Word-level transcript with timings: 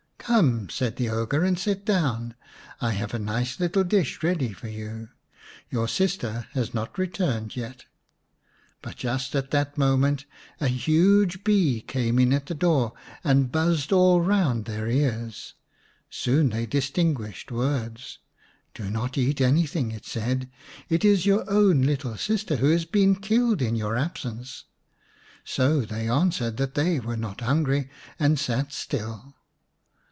"Come," 0.31 0.69
said 0.69 0.95
the 0.95 1.09
ogre," 1.09 1.43
and 1.43 1.59
sit 1.59 1.83
down. 1.83 2.35
I 2.79 2.91
have 2.91 3.13
a 3.13 3.19
nice 3.19 3.59
little 3.59 3.83
dish 3.83 4.23
ready 4.23 4.53
for 4.53 4.69
you. 4.69 5.09
Your 5.69 5.89
sister 5.89 6.47
has 6.53 6.73
not 6.73 6.97
returned 6.97 7.57
yet." 7.57 7.83
But 8.81 8.95
just 8.95 9.35
at 9.35 9.51
that 9.51 9.77
moment 9.77 10.23
a 10.61 10.69
huge 10.69 11.43
bee 11.43 11.81
came 11.81 12.17
in 12.17 12.31
at 12.31 12.45
the 12.45 12.53
door 12.55 12.93
and 13.25 13.51
buzzed 13.51 13.91
all 13.91 14.21
round 14.21 14.65
their 14.65 14.87
ears. 14.87 15.55
Soon 16.09 16.51
they 16.51 16.65
distinguished 16.65 17.51
words." 17.51 18.19
Do 18.75 18.89
not 18.89 19.17
eat 19.17 19.37
226 19.39 19.69
xix 19.69 19.73
The 19.73 19.79
Beauty 19.79 19.81
and 19.81 19.91
the 19.91 19.99
Beast 19.99 20.15
anything," 20.15 20.45
it 20.45 20.45
said. 20.45 20.51
"It 20.87 21.03
is 21.03 21.25
your 21.25 21.49
own 21.49 21.81
little 21.81 22.15
sister 22.15 22.55
who 22.57 22.69
has 22.71 22.85
been 22.85 23.15
killed 23.17 23.61
in 23.61 23.75
your 23.75 23.97
absence." 23.97 24.65
So 25.43 25.81
they 25.81 26.07
answered 26.07 26.55
that 26.55 26.75
they 26.75 27.01
were 27.01 27.17
not 27.17 27.41
hungry 27.41 27.89
and 28.17 28.39
sat 28.39 28.71
still. 28.71 29.33